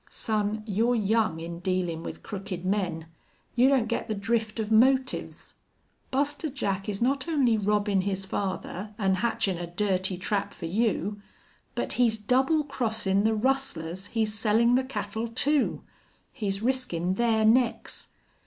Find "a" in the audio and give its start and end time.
9.59-9.67